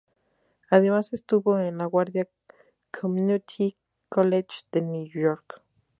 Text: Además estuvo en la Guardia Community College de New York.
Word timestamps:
Además 0.71 1.13
estuvo 1.13 1.59
en 1.59 1.77
la 1.77 1.85
Guardia 1.85 2.27
Community 2.89 3.77
College 4.09 4.61
de 4.71 4.81
New 4.81 5.05
York. 5.05 5.61